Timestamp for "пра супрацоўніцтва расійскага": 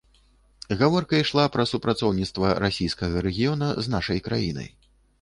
1.57-3.25